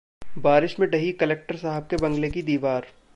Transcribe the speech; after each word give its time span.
बारिश 0.37 0.79
में 0.79 0.89
ढही 0.89 1.11
कलेक्टर 1.11 1.55
साहब 1.55 1.87
के 1.89 1.97
बंगले 1.97 2.29
की 2.29 2.41
दीवार 2.41 2.87